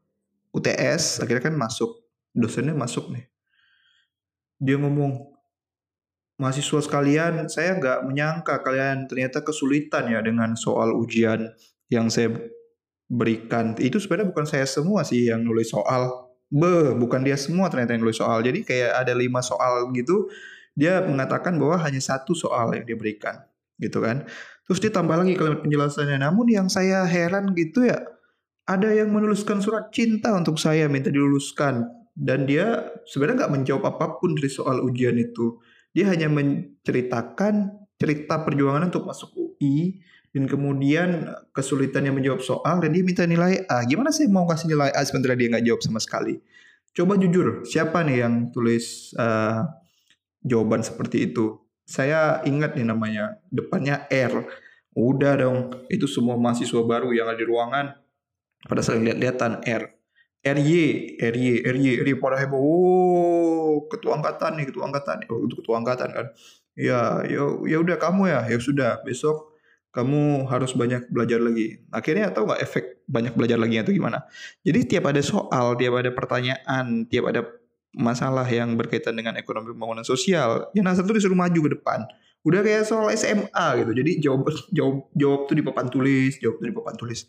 UTS 0.49 1.21
akhirnya 1.21 1.53
kan 1.53 1.55
masuk 1.55 2.01
dosennya 2.33 2.73
masuk 2.73 3.13
nih. 3.13 3.25
Dia 4.57 4.81
ngomong, 4.81 5.37
mahasiswa 6.41 6.81
sekalian, 6.81 7.45
saya 7.49 7.77
nggak 7.77 8.09
menyangka 8.09 8.65
kalian 8.65 9.05
ternyata 9.05 9.45
kesulitan 9.45 10.09
ya 10.09 10.21
dengan 10.25 10.57
soal 10.57 10.97
ujian 10.97 11.53
yang 11.93 12.09
saya 12.09 12.33
berikan. 13.05 13.77
Itu 13.77 14.01
sebenarnya 14.01 14.33
bukan 14.33 14.45
saya 14.49 14.65
semua 14.65 15.05
sih 15.05 15.29
yang 15.29 15.45
nulis 15.45 15.69
soal. 15.69 16.29
Be, 16.47 16.95
bukan 16.95 17.27
dia 17.27 17.35
semua 17.35 17.67
ternyata 17.69 17.93
yang 17.93 18.03
nulis 18.07 18.17
soal. 18.17 18.41
Jadi 18.41 18.63
kayak 18.63 19.03
ada 19.05 19.13
lima 19.13 19.43
soal 19.45 19.91
gitu, 19.93 20.31
dia 20.77 21.01
mengatakan 21.03 21.57
bahwa 21.57 21.77
hanya 21.81 21.99
satu 21.99 22.37
soal 22.37 22.71
yang 22.77 22.85
dia 22.85 22.97
berikan, 22.97 23.43
gitu 23.81 24.03
kan. 24.03 24.25
Terus 24.67 24.79
ditambah 24.83 25.15
lagi 25.15 25.33
kalimat 25.39 25.63
penjelasannya. 25.63 26.19
Namun 26.19 26.51
yang 26.51 26.67
saya 26.67 27.07
heran 27.07 27.55
gitu 27.55 27.87
ya, 27.87 28.03
ada 28.67 28.91
yang 28.91 29.09
menuliskan 29.15 29.63
surat 29.63 29.89
cinta 29.95 30.35
untuk 30.35 30.59
saya 30.59 30.91
minta 30.91 31.07
diluluskan 31.07 31.87
dan 32.17 32.43
dia 32.43 32.91
sebenarnya 33.07 33.45
nggak 33.45 33.53
menjawab 33.53 33.83
apa 33.95 34.19
pun 34.19 34.35
dari 34.35 34.51
soal 34.51 34.83
ujian 34.83 35.15
itu. 35.15 35.61
Dia 35.95 36.11
hanya 36.11 36.27
menceritakan 36.27 37.87
cerita 37.97 38.43
perjuangan 38.43 38.91
untuk 38.91 39.07
masuk 39.07 39.33
UI 39.33 40.03
dan 40.35 40.45
kemudian 40.45 41.09
kesulitannya 41.55 42.13
menjawab 42.13 42.43
soal 42.43 42.83
dan 42.83 42.93
dia 42.93 43.01
minta 43.01 43.23
nilai 43.23 43.65
A. 43.71 43.81
Gimana 43.87 44.13
sih 44.13 44.27
mau 44.27 44.45
kasih 44.45 44.69
nilai 44.69 44.91
A 44.93 45.01
sementara 45.07 45.33
dia 45.33 45.49
nggak 45.49 45.65
jawab 45.65 45.81
sama 45.81 45.97
sekali? 46.03 46.37
Coba 46.93 47.13
jujur, 47.13 47.61
siapa 47.61 48.01
nih 48.01 48.25
yang 48.25 48.49
tulis 48.49 49.13
uh, 49.17 49.65
jawaban 50.41 50.81
seperti 50.81 51.29
itu? 51.29 51.66
Saya 51.87 52.43
ingat 52.43 52.75
nih 52.75 52.83
namanya, 52.83 53.39
depannya 53.47 54.03
R. 54.11 54.43
Udah 54.91 55.39
dong, 55.39 55.87
itu 55.87 56.03
semua 56.03 56.35
mahasiswa 56.35 56.83
baru 56.83 57.15
yang 57.15 57.31
ada 57.31 57.39
di 57.39 57.47
ruangan 57.47 57.95
pada 58.67 58.83
saling 58.83 59.07
lihat-lihatan 59.07 59.63
R. 59.63 59.83
RY, 60.43 60.75
RY, 61.23 61.63
RY, 61.63 61.91
RY 62.03 62.13
pada 62.19 62.43
heboh. 62.43 62.59
Oh, 62.59 63.87
ketua 63.87 64.19
angkatan 64.19 64.59
nih, 64.59 64.67
ketua 64.67 64.91
angkatan. 64.91 65.23
Oh, 65.31 65.47
itu 65.47 65.55
ketua 65.63 65.79
angkatan 65.79 66.09
kan. 66.11 66.27
Ya, 66.75 67.23
ya, 67.23 67.41
ya 67.65 67.77
udah 67.79 67.97
kamu 67.97 68.29
ya, 68.29 68.39
ya 68.51 68.59
sudah 68.59 69.01
besok 69.07 69.57
kamu 69.95 70.45
harus 70.45 70.77
banyak 70.77 71.09
belajar 71.09 71.41
lagi. 71.41 71.81
Akhirnya 71.89 72.29
tahu 72.29 72.45
nggak 72.51 72.61
efek 72.61 72.83
banyak 73.09 73.33
belajar 73.33 73.57
lagi 73.57 73.81
itu 73.81 73.97
gimana? 73.97 74.29
Jadi 74.61 74.79
tiap 74.85 75.09
ada 75.09 75.21
soal, 75.25 75.73
tiap 75.73 75.97
ada 75.97 76.13
pertanyaan, 76.13 77.09
tiap 77.09 77.33
ada 77.33 77.41
masalah 77.97 78.45
yang 78.45 78.77
berkaitan 78.77 79.17
dengan 79.17 79.33
ekonomi 79.35 79.73
pembangunan 79.73 80.05
sosial, 80.05 80.69
yang 80.77 80.85
nasab 80.85 81.09
tuh 81.09 81.17
disuruh 81.17 81.35
maju 81.35 81.59
ke 81.65 81.69
depan. 81.73 82.05
Udah 82.45 82.61
kayak 82.61 82.85
soal 82.85 83.09
SMA 83.17 83.67
gitu. 83.83 83.91
Jadi 83.91 84.11
jawab 84.21 84.47
jawab 84.71 84.95
jawab 85.17 85.41
tuh 85.49 85.55
di 85.57 85.63
papan 85.65 85.87
tulis, 85.89 86.37
jawab 86.37 86.61
tuh 86.61 86.67
di 86.69 86.75
papan 86.77 86.95
tulis. 86.95 87.19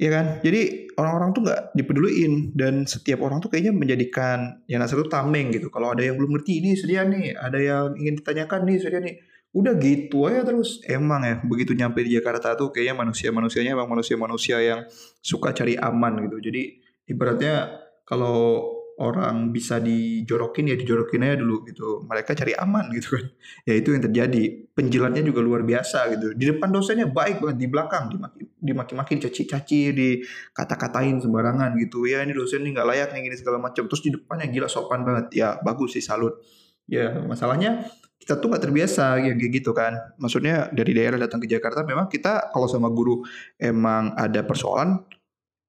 Ya 0.00 0.10
kan? 0.10 0.26
Jadi 0.42 0.90
orang-orang 0.98 1.30
tuh 1.30 1.42
nggak 1.46 1.60
dipeduliin 1.78 2.56
dan 2.58 2.88
setiap 2.88 3.22
orang 3.22 3.38
tuh 3.38 3.52
kayaknya 3.52 3.70
menjadikan 3.70 4.64
yang 4.66 4.82
nasab 4.82 5.04
tuh 5.06 5.12
tameng 5.12 5.54
gitu. 5.54 5.70
Kalau 5.70 5.94
ada 5.94 6.02
yang 6.02 6.18
belum 6.18 6.34
ngerti 6.34 6.58
ini 6.58 6.74
sedia 6.74 7.06
nih, 7.06 7.38
ada 7.38 7.60
yang 7.60 7.94
ingin 7.94 8.18
ditanyakan 8.18 8.66
nih 8.66 8.76
sedia 8.82 8.98
nih 8.98 9.14
udah 9.52 9.76
gitu 9.76 10.32
aja 10.32 10.48
terus 10.48 10.80
emang 10.88 11.28
ya 11.28 11.36
begitu 11.44 11.76
nyampe 11.76 12.00
di 12.00 12.16
Jakarta 12.16 12.56
tuh 12.56 12.72
kayaknya 12.72 13.04
manusia-manusianya 13.04 13.76
emang 13.76 13.84
manusia-manusia 13.84 14.64
yang 14.64 14.88
suka 15.20 15.52
cari 15.52 15.76
aman 15.76 16.24
gitu 16.24 16.40
jadi 16.40 16.80
ibaratnya 17.04 17.84
kalau 18.08 18.64
orang 19.02 19.50
bisa 19.50 19.82
dijorokin 19.82 20.70
ya 20.70 20.76
dijorokin 20.78 21.26
aja 21.26 21.36
dulu 21.42 21.66
gitu. 21.66 22.06
Mereka 22.06 22.38
cari 22.38 22.54
aman 22.54 22.86
gitu 22.94 23.18
kan. 23.18 23.26
Ya 23.68 23.74
itu 23.78 23.90
yang 23.90 24.02
terjadi. 24.06 24.42
Penjilatnya 24.72 25.22
juga 25.26 25.42
luar 25.42 25.66
biasa 25.66 26.14
gitu. 26.14 26.32
Di 26.38 26.44
depan 26.54 26.70
dosennya 26.70 27.10
baik 27.10 27.42
banget 27.42 27.58
di 27.58 27.66
belakang 27.66 28.14
dimaki 28.14 28.42
dimaki-maki 28.62 29.18
dicaci-caci 29.18 29.90
dikata-katain 29.90 31.18
sembarangan 31.18 31.74
gitu. 31.82 32.06
Ya 32.06 32.22
ini 32.22 32.30
dosen 32.32 32.62
ini 32.62 32.78
nggak 32.78 32.86
layak 32.86 33.08
nih 33.12 33.20
gini 33.26 33.36
segala 33.36 33.58
macam. 33.58 33.90
Terus 33.90 34.02
di 34.06 34.10
depannya 34.14 34.46
gila 34.46 34.70
sopan 34.70 35.02
banget. 35.02 35.26
Ya 35.34 35.58
bagus 35.66 35.98
sih 35.98 36.04
salut. 36.04 36.38
Ya 36.86 37.10
masalahnya 37.26 37.90
kita 38.22 38.38
tuh 38.38 38.54
nggak 38.54 38.62
terbiasa 38.70 39.18
kayak 39.18 39.50
gitu 39.50 39.74
kan. 39.74 39.98
Maksudnya 40.22 40.70
dari 40.70 40.94
daerah 40.94 41.18
datang 41.18 41.42
ke 41.42 41.50
Jakarta 41.50 41.82
memang 41.82 42.06
kita 42.06 42.54
kalau 42.54 42.70
sama 42.70 42.86
guru 42.86 43.26
emang 43.58 44.14
ada 44.14 44.46
persoalan, 44.46 45.02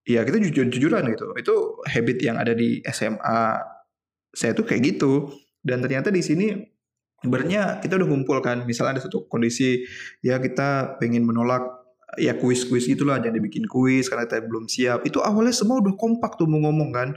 ya 0.04 0.24
kita 0.28 0.38
jujur-jujuran 0.40 1.04
gitu. 1.16 1.32
Itu 1.40 1.56
habit 1.88 2.18
yang 2.24 2.38
ada 2.40 2.52
di 2.56 2.84
SMA 2.88 3.40
saya 4.34 4.52
tuh 4.56 4.68
kayak 4.68 4.96
gitu. 4.96 5.32
Dan 5.64 5.80
ternyata 5.80 6.12
di 6.12 6.20
sini 6.20 6.52
sebenarnya 7.24 7.80
kita 7.80 7.96
udah 7.96 8.08
ngumpul 8.08 8.40
kan. 8.44 8.68
Misalnya 8.68 9.00
ada 9.00 9.04
satu 9.04 9.26
kondisi 9.32 9.84
ya 10.20 10.40
kita 10.40 11.00
pengen 11.00 11.24
menolak 11.24 11.64
ya 12.20 12.38
kuis-kuis 12.38 12.86
itulah 12.86 13.18
jangan 13.18 13.42
dibikin 13.42 13.66
kuis 13.66 14.12
karena 14.12 14.28
kita 14.28 14.44
belum 14.44 14.68
siap. 14.68 15.08
Itu 15.08 15.24
awalnya 15.24 15.56
semua 15.56 15.80
udah 15.80 15.96
kompak 15.96 16.36
tuh 16.36 16.46
mau 16.46 16.60
ngomong 16.68 16.92
kan. 16.92 17.10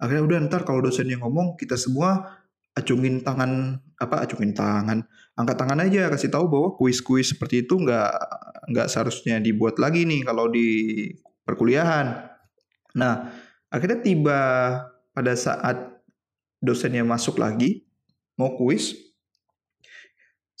Akhirnya 0.00 0.24
udah 0.24 0.36
ntar 0.48 0.64
kalau 0.64 0.80
dosen 0.80 1.12
yang 1.12 1.20
ngomong 1.20 1.60
kita 1.60 1.76
semua 1.76 2.40
acungin 2.72 3.20
tangan 3.20 3.82
apa 4.00 4.24
acungin 4.24 4.56
tangan 4.56 5.04
angkat 5.36 5.56
tangan 5.58 5.82
aja 5.84 6.08
kasih 6.08 6.30
tahu 6.32 6.46
bahwa 6.48 6.68
kuis-kuis 6.78 7.34
seperti 7.34 7.66
itu 7.66 7.76
nggak 7.76 8.14
nggak 8.70 8.86
seharusnya 8.88 9.42
dibuat 9.42 9.76
lagi 9.76 10.06
nih 10.06 10.22
kalau 10.24 10.48
di 10.48 11.10
perkuliahan. 11.50 12.06
Nah 12.94 13.34
akhirnya 13.66 13.98
tiba 13.98 14.40
pada 15.10 15.34
saat 15.34 15.90
dosennya 16.62 17.02
masuk 17.02 17.42
lagi 17.42 17.82
mau 18.38 18.54
kuis 18.54 19.10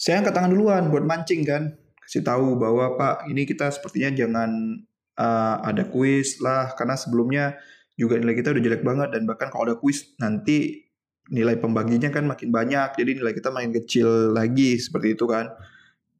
saya 0.00 0.24
angkat 0.24 0.32
tangan 0.32 0.56
duluan 0.56 0.88
buat 0.88 1.04
mancing 1.04 1.44
kan. 1.44 1.76
Kasih 2.00 2.24
tahu 2.24 2.56
bahwa 2.56 2.96
pak 2.96 3.28
ini 3.28 3.44
kita 3.44 3.68
sepertinya 3.68 4.16
jangan 4.16 4.80
uh, 5.20 5.60
ada 5.60 5.84
kuis 5.92 6.40
lah 6.40 6.72
karena 6.72 6.96
sebelumnya 6.96 7.60
juga 8.00 8.16
nilai 8.16 8.32
kita 8.32 8.56
udah 8.56 8.64
jelek 8.64 8.80
banget 8.80 9.12
dan 9.12 9.28
bahkan 9.28 9.52
kalau 9.52 9.68
ada 9.68 9.76
kuis 9.76 10.16
nanti 10.16 10.88
nilai 11.28 11.60
pembaginya 11.60 12.08
kan 12.08 12.24
makin 12.24 12.48
banyak 12.48 12.96
jadi 12.96 13.10
nilai 13.20 13.36
kita 13.36 13.52
makin 13.52 13.76
kecil 13.76 14.32
lagi 14.32 14.80
seperti 14.80 15.20
itu 15.20 15.28
kan. 15.28 15.52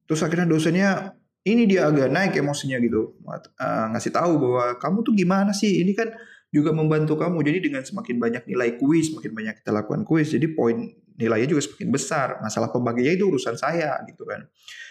Terus 0.04 0.20
akhirnya 0.28 0.44
dosennya 0.44 1.16
ini 1.44 1.64
dia 1.64 1.88
agak 1.88 2.12
naik 2.12 2.36
emosinya 2.36 2.76
gitu. 2.82 3.16
Uh, 3.24 3.86
ngasih 3.96 4.12
tahu 4.12 4.36
bahwa 4.36 4.64
kamu 4.76 4.98
tuh 5.06 5.14
gimana 5.16 5.50
sih? 5.56 5.80
Ini 5.80 5.92
kan 5.96 6.12
juga 6.52 6.74
membantu 6.74 7.16
kamu. 7.16 7.40
Jadi 7.40 7.58
dengan 7.70 7.82
semakin 7.86 8.16
banyak 8.20 8.42
nilai 8.44 8.76
kuis 8.76 9.08
semakin 9.08 9.32
banyak 9.32 9.54
kita 9.64 9.70
lakukan 9.72 10.02
kuis 10.04 10.34
jadi 10.34 10.50
poin 10.52 10.92
nilainya 11.16 11.48
juga 11.48 11.62
semakin 11.64 11.88
besar. 11.88 12.28
Masalah 12.44 12.68
pembaginya 12.68 13.12
itu 13.14 13.24
urusan 13.30 13.56
saya 13.56 13.96
gitu 14.04 14.28
kan. 14.28 14.44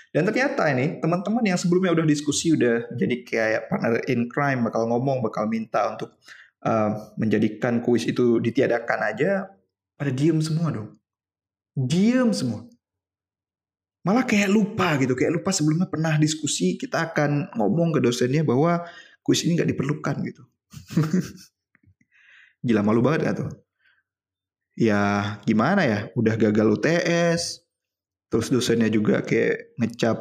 Dan 0.09 0.25
ternyata 0.25 0.65
ini 0.73 0.97
teman-teman 0.97 1.45
yang 1.45 1.59
sebelumnya 1.61 1.93
udah 1.93 2.05
diskusi 2.09 2.57
udah 2.57 2.89
jadi 2.97 3.15
kayak 3.21 3.61
partner 3.69 4.01
in 4.09 4.25
crime 4.25 4.65
bakal 4.65 4.89
ngomong 4.89 5.21
bakal 5.21 5.45
minta 5.45 5.85
untuk 5.85 6.17
uh, 6.65 7.13
menjadikan 7.21 7.85
kuis 7.85 8.09
itu 8.09 8.41
ditiadakan 8.41 8.99
aja 9.05 9.53
pada 9.93 10.09
diem 10.09 10.41
semua 10.41 10.73
dong. 10.73 10.97
Diem 11.77 12.33
semua. 12.33 12.65
Malah 14.03 14.23
kayak 14.23 14.47
lupa 14.47 14.95
gitu, 14.95 15.11
kayak 15.11 15.41
lupa 15.41 15.51
sebelumnya 15.51 15.87
pernah 15.91 16.15
diskusi 16.15 16.79
kita 16.79 17.11
akan 17.11 17.51
ngomong 17.59 17.95
ke 17.95 17.99
dosennya 17.99 18.47
bahwa 18.47 18.87
kuis 19.19 19.43
ini 19.43 19.59
nggak 19.59 19.69
diperlukan 19.75 20.15
gitu. 20.23 20.43
Gila 22.65 22.81
malu 22.83 23.03
banget 23.03 23.27
gak 23.27 23.35
tuh? 23.43 23.49
Ya 24.79 25.35
gimana 25.43 25.83
ya, 25.83 25.99
udah 26.15 26.39
gagal 26.39 26.79
UTS, 26.79 27.67
terus 28.31 28.47
dosennya 28.47 28.87
juga 28.87 29.19
kayak 29.19 29.75
ngecap 29.75 30.17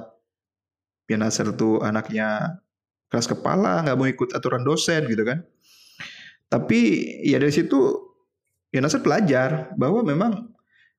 ya 1.07 1.17
Nasir 1.17 1.55
tuh 1.55 1.79
anaknya 1.79 2.59
keras 3.07 3.31
kepala, 3.31 3.87
nggak 3.87 3.97
mau 3.97 4.11
ikut 4.11 4.35
aturan 4.35 4.67
dosen 4.67 5.07
gitu 5.07 5.23
kan. 5.23 5.47
Tapi 6.51 6.81
ya 7.23 7.39
dari 7.39 7.55
situ 7.55 7.79
ya 8.75 8.83
Nasir 8.83 9.01
belajar 9.01 9.73
bahwa 9.79 10.03
memang 10.03 10.58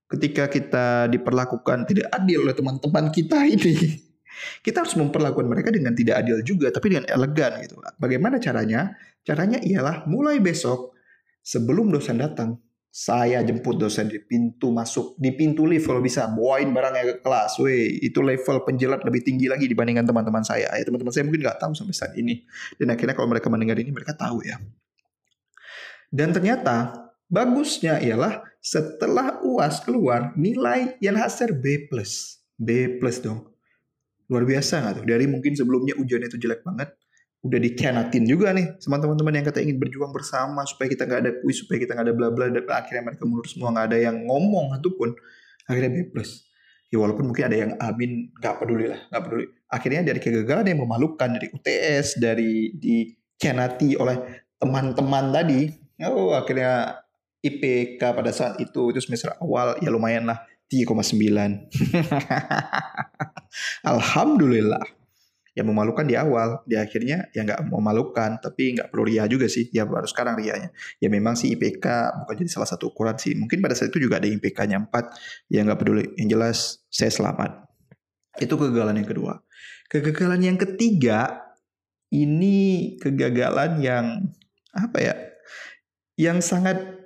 ketika 0.09 0.49
kita 0.49 1.05
diperlakukan 1.13 1.85
tidak 1.85 2.09
adil 2.09 2.43
oleh 2.43 2.57
teman-teman 2.57 3.13
kita 3.13 3.45
ini, 3.45 3.77
kita 4.65 4.81
harus 4.81 4.97
memperlakukan 4.97 5.45
mereka 5.45 5.69
dengan 5.69 5.93
tidak 5.93 6.25
adil 6.25 6.41
juga, 6.41 6.73
tapi 6.73 6.97
dengan 6.97 7.05
elegan 7.05 7.61
gitu. 7.61 7.77
Bagaimana 8.01 8.41
caranya? 8.41 8.97
Caranya 9.21 9.61
ialah 9.61 10.09
mulai 10.09 10.41
besok 10.41 10.97
sebelum 11.45 11.93
dosen 11.93 12.17
datang, 12.17 12.57
saya 12.89 13.45
jemput 13.45 13.77
dosen 13.77 14.09
di 14.09 14.17
pintu 14.17 14.73
masuk, 14.73 15.13
di 15.21 15.29
pintu 15.37 15.69
lift 15.69 15.85
kalau 15.85 16.01
bisa, 16.01 16.25
bawain 16.25 16.73
barangnya 16.73 17.05
ke 17.05 17.15
kelas. 17.21 17.61
Weh, 17.61 18.01
itu 18.01 18.17
level 18.25 18.65
penjilat 18.65 19.05
lebih 19.05 19.21
tinggi 19.21 19.45
lagi 19.45 19.69
dibandingkan 19.69 20.09
teman-teman 20.09 20.41
saya. 20.41 20.73
Ya, 20.73 20.81
teman-teman 20.81 21.13
saya 21.13 21.29
mungkin 21.29 21.45
nggak 21.45 21.61
tahu 21.61 21.77
sampai 21.77 21.93
saat 21.93 22.13
ini. 22.17 22.41
Dan 22.81 22.89
akhirnya 22.89 23.13
kalau 23.13 23.29
mereka 23.29 23.45
mendengar 23.53 23.77
ini, 23.77 23.93
mereka 23.93 24.17
tahu 24.17 24.41
ya. 24.41 24.57
Dan 26.09 26.33
ternyata 26.33 27.08
Bagusnya 27.29 28.01
ialah 28.01 28.41
setelah 28.57 29.37
UAS 29.45 29.85
keluar 29.85 30.33
nilai 30.33 30.97
yang 30.97 31.13
hasil 31.13 31.53
B+. 31.61 31.87
B 32.57 32.69
dong. 33.21 33.53
Luar 34.29 34.43
biasa 34.49 34.81
nggak 34.81 34.93
tuh? 35.01 35.05
Dari 35.05 35.25
mungkin 35.29 35.53
sebelumnya 35.53 35.93
ujian 35.97 36.25
itu 36.25 36.41
jelek 36.41 36.65
banget, 36.65 36.89
udah 37.39 37.59
dikhianatin 37.61 38.25
juga 38.27 38.51
nih 38.51 38.81
sama 38.83 38.99
teman-teman 38.99 39.31
yang 39.31 39.45
kata 39.47 39.63
ingin 39.63 39.79
berjuang 39.79 40.11
bersama 40.11 40.67
supaya 40.67 40.91
kita 40.91 41.07
nggak 41.07 41.21
ada 41.23 41.31
kuis, 41.39 41.63
supaya 41.63 41.77
kita 41.79 41.95
nggak 41.95 42.07
ada 42.11 42.15
bla 42.17 42.29
bla 42.33 42.45
dan 42.51 42.65
akhirnya 42.67 43.13
mereka 43.13 43.23
mundur 43.23 43.47
semua 43.47 43.71
nggak 43.71 43.87
ada 43.93 43.97
yang 44.11 44.17
ngomong 44.27 44.75
pun 44.97 45.09
akhirnya 45.69 45.91
B. 45.93 46.01
Ya 46.89 46.97
walaupun 46.97 47.29
mungkin 47.29 47.45
ada 47.45 47.57
yang 47.57 47.71
amin 47.77 48.33
nggak 48.33 48.55
peduli 48.57 48.89
lah, 48.89 48.99
nggak 49.13 49.21
peduli. 49.21 49.45
Akhirnya 49.69 50.01
dari 50.01 50.19
kegagalan 50.19 50.65
yang 50.65 50.81
memalukan 50.81 51.29
dari 51.29 51.47
UTS, 51.53 52.17
dari 52.17 52.73
dikhianati 52.73 53.93
oleh 54.01 54.17
teman-teman 54.57 55.29
tadi, 55.29 55.69
oh 56.09 56.33
akhirnya 56.33 56.97
IPK 57.39 58.01
pada 58.01 58.31
saat 58.35 58.59
itu 58.59 58.91
itu 58.91 58.99
semester 58.99 59.31
awal 59.39 59.79
ya 59.79 59.87
lumayan 59.87 60.27
lah 60.27 60.43
3,9. 60.69 61.73
Alhamdulillah. 63.91 64.85
Yang 65.57 65.67
memalukan 65.75 66.05
di 66.07 66.15
awal, 66.15 66.61
di 66.63 66.77
akhirnya 66.77 67.27
ya 67.35 67.43
nggak 67.43 67.73
memalukan, 67.73 68.37
tapi 68.39 68.77
nggak 68.77 68.93
perlu 68.93 69.03
ria 69.09 69.25
juga 69.25 69.49
sih. 69.49 69.67
Ya 69.73 69.83
baru 69.83 70.05
sekarang 70.05 70.39
rianya. 70.39 70.71
Ya 71.01 71.09
memang 71.09 71.35
sih 71.35 71.51
IPK 71.57 71.83
bukan 72.23 72.35
jadi 72.37 72.51
salah 72.53 72.69
satu 72.69 72.93
ukuran 72.93 73.17
sih. 73.17 73.35
Mungkin 73.35 73.59
pada 73.59 73.75
saat 73.75 73.91
itu 73.91 73.99
juga 73.99 74.21
ada 74.21 74.29
IPK-nya 74.29 74.77
4, 74.87 75.51
ya 75.51 75.59
nggak 75.65 75.79
peduli. 75.81 76.05
Yang 76.15 76.29
jelas 76.31 76.57
saya 76.87 77.11
selamat. 77.11 77.65
Itu 78.39 78.55
kegagalan 78.55 79.03
yang 79.03 79.09
kedua. 79.09 79.33
Kegagalan 79.89 80.39
yang 80.45 80.55
ketiga, 80.61 81.49
ini 82.13 82.95
kegagalan 83.01 83.81
yang 83.81 84.05
apa 84.71 84.97
ya? 85.01 85.15
Yang 86.15 86.45
sangat 86.45 86.98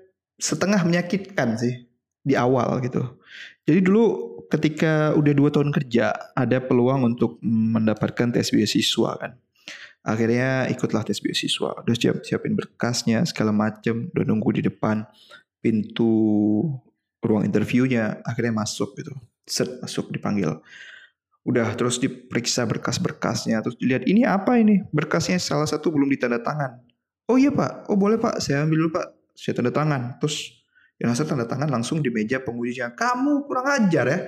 setengah 0.44 0.84
menyakitkan 0.84 1.56
sih 1.56 1.88
di 2.20 2.36
awal 2.36 2.84
gitu. 2.84 3.16
Jadi 3.64 3.80
dulu 3.80 4.36
ketika 4.52 5.16
udah 5.16 5.32
dua 5.32 5.50
tahun 5.56 5.72
kerja 5.72 6.12
ada 6.36 6.60
peluang 6.60 7.16
untuk 7.16 7.40
mendapatkan 7.40 8.36
tes 8.36 8.52
beasiswa 8.52 9.16
kan. 9.16 9.40
Akhirnya 10.04 10.68
ikutlah 10.68 11.08
tes 11.08 11.24
beasiswa. 11.24 11.80
Udah 11.80 11.96
siap 11.96 12.28
siapin 12.28 12.60
berkasnya 12.60 13.24
segala 13.24 13.56
macem. 13.56 14.12
Udah 14.12 14.28
nunggu 14.28 14.60
di 14.60 14.68
depan 14.68 15.08
pintu 15.64 16.12
ruang 17.24 17.48
interviewnya. 17.48 18.20
Akhirnya 18.28 18.52
masuk 18.52 19.00
gitu. 19.00 19.16
Set 19.48 19.80
masuk 19.80 20.12
dipanggil. 20.12 20.60
Udah 21.48 21.72
terus 21.80 22.04
diperiksa 22.04 22.68
berkas-berkasnya. 22.68 23.64
Terus 23.64 23.80
dilihat 23.80 24.04
ini 24.04 24.28
apa 24.28 24.60
ini? 24.60 24.84
Berkasnya 24.92 25.40
salah 25.40 25.68
satu 25.72 25.88
belum 25.88 26.12
ditanda 26.12 26.44
tangan. 26.44 26.84
Oh 27.32 27.40
iya 27.40 27.56
pak, 27.56 27.88
oh 27.88 27.96
boleh 27.96 28.20
pak, 28.20 28.44
saya 28.44 28.68
ambil 28.68 28.84
dulu 28.84 29.00
pak. 29.00 29.23
Saya 29.34 29.58
tanda 29.58 29.74
tangan. 29.74 30.22
Terus 30.22 30.64
yang 31.02 31.12
hasil 31.12 31.26
tanda 31.26 31.50
tangan 31.50 31.68
langsung 31.68 32.00
di 32.00 32.14
meja 32.14 32.40
pengujinya. 32.40 32.94
Kamu 32.94 33.50
kurang 33.50 33.68
ajar 33.68 34.06
ya. 34.08 34.20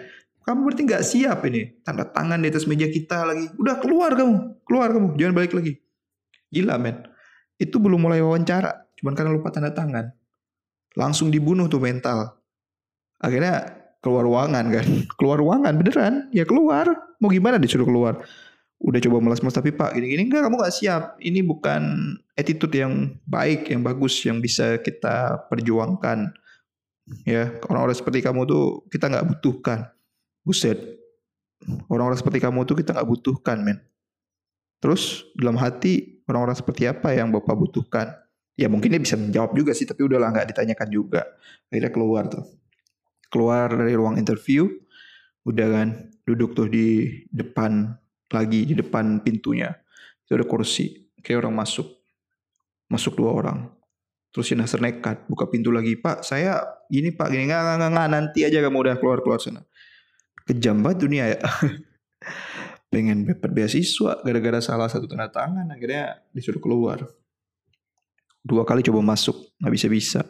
Kamu 0.46 0.62
berarti 0.62 0.82
nggak 0.86 1.04
siap 1.06 1.40
ini. 1.50 1.82
Tanda 1.82 2.06
tangan 2.06 2.38
di 2.38 2.50
atas 2.50 2.70
meja 2.70 2.86
kita 2.86 3.26
lagi. 3.26 3.50
Udah 3.58 3.82
keluar 3.82 4.14
kamu. 4.14 4.62
Keluar 4.66 4.94
kamu. 4.94 5.08
Jangan 5.18 5.34
balik 5.34 5.54
lagi. 5.58 5.74
Gila 6.54 6.76
men. 6.78 7.02
Itu 7.58 7.82
belum 7.82 8.02
mulai 8.02 8.22
wawancara. 8.22 8.94
Cuman 8.98 9.14
karena 9.18 9.32
lupa 9.34 9.50
tanda 9.50 9.74
tangan. 9.74 10.14
Langsung 10.94 11.34
dibunuh 11.34 11.66
tuh 11.66 11.82
mental. 11.82 12.38
Akhirnya 13.18 13.74
keluar 14.06 14.22
ruangan 14.26 14.66
kan. 14.70 14.86
Keluar 15.18 15.38
ruangan 15.42 15.74
beneran. 15.82 16.14
Ya 16.30 16.46
keluar. 16.46 16.94
Mau 17.18 17.30
gimana 17.34 17.58
disuruh 17.58 17.90
keluar. 17.90 18.22
Udah 18.78 19.00
coba 19.02 19.18
melas-melas 19.24 19.56
tapi 19.56 19.72
pak 19.74 19.96
gini-gini 19.98 20.30
enggak 20.30 20.46
kamu 20.46 20.62
gak 20.62 20.76
siap. 20.76 21.04
Ini 21.24 21.42
bukan 21.42 22.14
attitude 22.36 22.76
yang 22.76 23.16
baik, 23.24 23.72
yang 23.72 23.82
bagus, 23.82 24.20
yang 24.28 24.44
bisa 24.44 24.78
kita 24.84 25.48
perjuangkan. 25.48 26.36
Ya 27.24 27.56
orang-orang 27.72 27.96
seperti 27.96 28.20
kamu 28.22 28.44
tuh 28.46 28.66
kita 28.92 29.08
nggak 29.08 29.26
butuhkan. 29.36 29.90
Buset. 30.44 30.78
Orang-orang 31.90 32.20
seperti 32.20 32.44
kamu 32.44 32.68
tuh 32.68 32.78
kita 32.78 32.94
nggak 32.94 33.08
butuhkan 33.08 33.58
men. 33.64 33.80
Terus 34.84 35.26
dalam 35.34 35.58
hati 35.58 36.22
orang-orang 36.28 36.54
seperti 36.54 36.86
apa 36.86 37.16
yang 37.16 37.32
bapak 37.32 37.56
butuhkan? 37.56 38.14
Ya 38.56 38.70
mungkin 38.70 38.94
dia 38.94 39.02
bisa 39.02 39.18
menjawab 39.18 39.56
juga 39.56 39.72
sih 39.74 39.88
tapi 39.88 40.06
udahlah 40.06 40.30
nggak 40.36 40.54
ditanyakan 40.54 40.88
juga. 40.92 41.22
Akhirnya 41.72 41.92
keluar 41.92 42.28
tuh. 42.28 42.46
Keluar 43.32 43.72
dari 43.72 43.96
ruang 43.98 44.20
interview 44.20 44.70
udah 45.46 45.68
kan 45.72 45.88
duduk 46.26 46.58
tuh 46.58 46.68
di 46.70 47.22
depan 47.32 47.96
lagi 48.30 48.68
di 48.68 48.76
depan 48.76 49.24
pintunya. 49.24 49.72
Itu 50.26 50.38
ada 50.38 50.46
kursi 50.46 51.06
kayak 51.22 51.46
orang 51.46 51.56
masuk 51.58 51.95
masuk 52.90 53.18
dua 53.18 53.32
orang 53.34 53.70
Terus 54.36 54.52
si 54.52 54.56
Nasir 54.60 54.84
nekat 54.84 55.32
buka 55.32 55.48
pintu 55.48 55.72
lagi. 55.72 55.96
Pak 55.96 56.20
saya 56.28 56.60
gini 56.92 57.16
pak 57.16 57.32
gini 57.32 57.48
nggak 57.48 57.80
nggak 57.80 57.92
nggak 57.96 58.08
nanti 58.12 58.44
aja 58.44 58.60
kamu 58.60 58.84
udah 58.84 58.96
keluar 59.00 59.24
keluar 59.24 59.40
sana. 59.40 59.64
Kejam 60.44 60.84
banget 60.84 61.08
dunia 61.08 61.24
ya. 61.32 61.40
Pengen 62.92 63.24
dapat 63.32 63.48
beasiswa 63.56 64.20
gara-gara 64.28 64.60
salah 64.60 64.92
satu 64.92 65.08
tanda 65.08 65.32
tangan 65.32 65.72
akhirnya 65.72 66.20
disuruh 66.36 66.60
keluar. 66.60 67.08
Dua 68.44 68.68
kali 68.68 68.84
coba 68.84 69.16
masuk 69.16 69.56
nggak 69.56 69.72
bisa 69.72 69.88
bisa. 69.88 70.22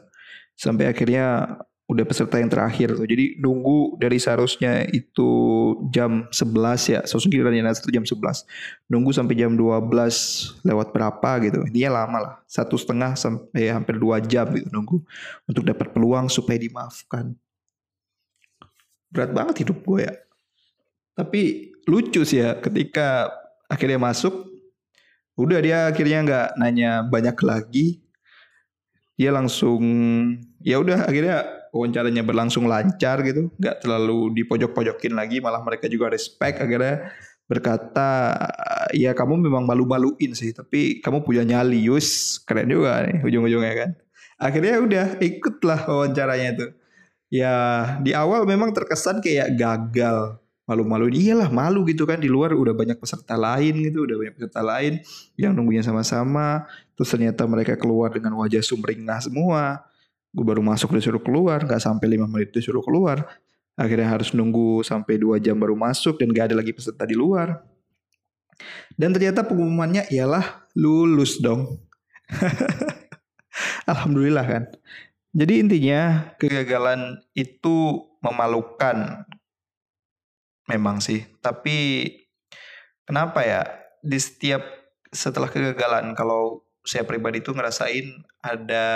Sampai 0.53 0.85
akhirnya 0.85 1.57
udah 1.85 2.01
peserta 2.01 2.41
yang 2.41 2.49
terakhir 2.49 2.97
tuh. 2.97 3.05
Jadi 3.05 3.37
nunggu 3.37 4.01
dari 4.01 4.17
seharusnya 4.17 4.89
itu 4.89 5.29
jam 5.93 6.25
11 6.33 6.81
ya. 6.89 6.99
Seharusnya 7.05 7.29
gilirannya 7.29 7.61
Nasr 7.61 7.93
jam 7.93 8.01
11. 8.01 8.89
Nunggu 8.89 9.13
sampai 9.13 9.37
jam 9.37 9.53
12 9.53 10.65
lewat 10.65 10.87
berapa 10.89 11.29
gitu. 11.45 11.61
Intinya 11.69 12.01
lama 12.01 12.17
lah. 12.17 12.35
Satu 12.49 12.73
setengah 12.73 13.13
sampai 13.13 13.69
hampir 13.69 14.01
dua 14.01 14.17
jam 14.17 14.49
gitu 14.57 14.65
nunggu. 14.73 14.97
Untuk 15.45 15.61
dapat 15.61 15.93
peluang 15.93 16.25
supaya 16.25 16.57
dimaafkan. 16.57 17.37
Berat 19.13 19.31
banget 19.37 19.61
hidup 19.61 19.85
gue 19.85 20.09
ya. 20.09 20.13
Tapi 21.13 21.71
lucu 21.85 22.25
sih 22.25 22.41
ya 22.41 22.57
ketika 22.65 23.29
akhirnya 23.69 24.01
masuk. 24.01 24.33
Udah 25.37 25.61
dia 25.61 25.85
akhirnya 25.85 26.19
nggak 26.25 26.47
nanya 26.57 27.05
banyak 27.05 27.37
lagi. 27.45 28.01
Dia 29.15 29.29
langsung 29.29 29.85
ya 30.65 30.81
udah 30.81 31.07
akhirnya 31.07 31.54
wawancaranya 31.75 32.23
berlangsung 32.23 32.71
lancar 32.71 33.19
gitu, 33.27 33.51
nggak 33.59 33.83
terlalu 33.83 34.31
dipojok-pojokin 34.31 35.11
lagi, 35.11 35.43
malah 35.43 35.59
mereka 35.59 35.91
juga 35.91 36.07
respect 36.07 36.63
akhirnya 36.63 37.11
berkata 37.45 38.33
ya 38.95 39.11
kamu 39.11 39.43
memang 39.51 39.67
malu-maluin 39.67 40.31
sih, 40.31 40.55
tapi 40.55 41.03
kamu 41.03 41.27
punya 41.27 41.43
nyali, 41.43 41.83
Yus. 41.83 42.39
Keren 42.47 42.71
juga 42.71 43.03
nih 43.03 43.21
ujung-ujungnya 43.27 43.73
kan. 43.75 43.89
Akhirnya 44.39 44.79
udah 44.79 45.05
ikutlah 45.19 45.83
wawancaranya 45.83 46.49
tuh. 46.55 46.71
Ya 47.27 47.53
di 47.99 48.15
awal 48.15 48.47
memang 48.47 48.71
terkesan 48.71 49.19
kayak 49.19 49.59
gagal, 49.59 50.39
malu-malu 50.63 51.11
iyalah 51.11 51.51
malu 51.51 51.83
gitu 51.85 52.07
kan 52.07 52.23
di 52.23 52.31
luar 52.31 52.55
udah 52.55 52.71
banyak 52.71 52.95
peserta 52.97 53.35
lain 53.35 53.83
gitu 53.83 54.07
udah 54.07 54.15
banyak 54.15 54.33
peserta 54.39 54.61
lain 54.63 55.03
yang 55.35 55.51
nunggunya 55.51 55.83
sama-sama. 55.83 56.63
Terus 56.95 57.11
ternyata 57.11 57.43
mereka 57.43 57.75
keluar 57.75 58.15
dengan 58.15 58.39
wajah 58.39 58.63
sumringah 58.63 59.27
semua 59.27 59.83
gue 60.35 60.43
baru 60.45 60.59
masuk 60.59 60.91
disuruh 60.91 61.23
keluar 61.23 61.63
nggak 61.63 61.79
sampai 61.79 62.11
lima 62.11 62.27
menit 62.27 62.51
disuruh 62.51 62.83
keluar. 62.83 63.23
Akhirnya 63.75 64.07
harus 64.07 64.31
nunggu 64.31 64.83
sampai 64.87 65.19
dua 65.19 65.35
jam 65.39 65.59
baru 65.59 65.75
masuk 65.75 66.15
dan 66.15 66.31
gak 66.31 66.51
ada 66.51 66.55
lagi 66.63 66.71
peserta 66.71 67.03
di 67.03 67.11
luar. 67.11 67.59
Dan 68.95 69.11
ternyata 69.11 69.43
pengumumannya 69.43 70.07
ialah 70.07 70.63
lulus 70.79 71.43
dong. 71.43 71.83
Alhamdulillah 73.91 74.47
kan. 74.47 74.63
Jadi 75.35 75.53
intinya 75.59 76.31
kegagalan 76.39 77.19
itu 77.35 78.07
memalukan 78.23 79.27
memang 80.71 81.03
sih. 81.03 81.27
Tapi 81.43 82.07
kenapa 83.03 83.43
ya? 83.43 83.67
Di 83.99 84.15
setiap 84.15 84.63
setelah 85.11 85.51
kegagalan 85.51 86.15
kalau 86.15 86.63
saya 86.87 87.03
pribadi 87.03 87.43
itu 87.43 87.51
ngerasain 87.51 88.23
ada 88.39 88.87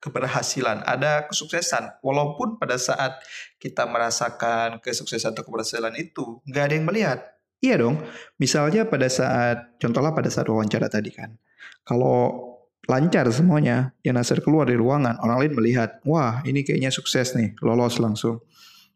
keberhasilan, 0.00 0.82
ada 0.88 1.28
kesuksesan. 1.28 2.00
Walaupun 2.00 2.56
pada 2.56 2.80
saat 2.80 3.20
kita 3.60 3.84
merasakan 3.84 4.80
kesuksesan 4.80 5.36
atau 5.36 5.44
keberhasilan 5.44 5.92
itu, 6.00 6.40
nggak 6.48 6.64
ada 6.64 6.74
yang 6.74 6.86
melihat. 6.88 7.18
Iya 7.60 7.76
dong, 7.84 8.00
misalnya 8.40 8.88
pada 8.88 9.04
saat, 9.12 9.76
contohnya 9.76 10.16
pada 10.16 10.32
saat 10.32 10.48
wawancara 10.48 10.88
tadi 10.88 11.12
kan, 11.12 11.36
kalau 11.84 12.48
lancar 12.88 13.28
semuanya, 13.28 13.92
ya 14.00 14.16
Nasir 14.16 14.40
keluar 14.40 14.64
dari 14.64 14.80
ruangan, 14.80 15.20
orang 15.20 15.44
lain 15.44 15.52
melihat, 15.60 16.00
wah 16.08 16.40
ini 16.48 16.64
kayaknya 16.64 16.88
sukses 16.88 17.36
nih, 17.36 17.52
lolos 17.60 18.00
langsung. 18.00 18.40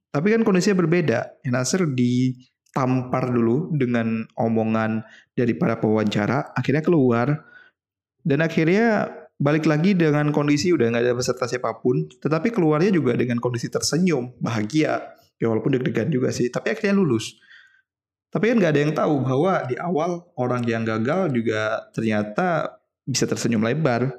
Tapi 0.09 0.33
kan 0.33 0.41
kondisinya 0.49 0.81
berbeda, 0.81 1.45
ya 1.45 1.51
Nasir 1.53 1.85
ditampar 1.93 3.29
dulu 3.29 3.69
dengan 3.77 4.25
omongan 4.33 5.05
dari 5.37 5.53
para 5.61 5.77
pewawancara, 5.77 6.57
akhirnya 6.57 6.81
keluar, 6.81 7.45
dan 8.25 8.41
akhirnya 8.41 9.13
balik 9.35 9.67
lagi 9.67 9.99
dengan 9.99 10.31
kondisi 10.31 10.71
udah 10.71 10.95
nggak 10.95 11.05
ada 11.05 11.15
peserta 11.15 11.45
siapa 11.51 11.75
pun, 11.83 12.07
tetapi 12.07 12.55
keluarnya 12.55 12.95
juga 12.95 13.19
dengan 13.19 13.43
kondisi 13.43 13.67
tersenyum, 13.67 14.39
bahagia, 14.39 15.15
ya 15.39 15.47
walaupun 15.51 15.75
deg-degan 15.79 16.11
juga 16.11 16.31
sih, 16.31 16.49
tapi 16.51 16.71
akhirnya 16.71 16.95
lulus. 16.95 17.35
Tapi 18.31 18.51
kan 18.51 18.57
nggak 18.59 18.73
ada 18.75 18.81
yang 18.83 18.95
tahu 18.95 19.15
bahwa 19.23 19.53
di 19.71 19.79
awal 19.79 20.27
orang 20.35 20.63
yang 20.67 20.83
gagal 20.83 21.31
juga 21.31 21.87
ternyata 21.95 22.79
bisa 23.07 23.31
tersenyum 23.31 23.63
lebar 23.63 24.11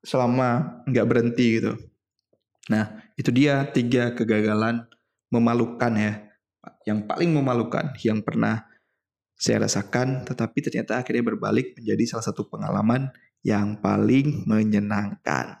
selama 0.00 0.80
nggak 0.88 1.06
berhenti 1.08 1.60
gitu. 1.60 1.76
Nah 2.72 3.04
itu 3.20 3.28
dia 3.28 3.68
tiga 3.68 4.16
kegagalan 4.16 4.88
memalukan 5.28 5.92
ya, 5.92 6.24
yang 6.88 7.04
paling 7.04 7.36
memalukan 7.36 7.92
yang 8.00 8.24
pernah 8.24 8.64
saya 9.34 9.66
rasakan, 9.66 10.24
tetapi 10.24 10.64
ternyata 10.64 11.04
akhirnya 11.04 11.34
berbalik 11.34 11.76
menjadi 11.76 12.16
salah 12.16 12.24
satu 12.24 12.48
pengalaman 12.48 13.12
yang 13.44 13.76
paling 13.78 14.48
menyenangkan. 14.48 15.60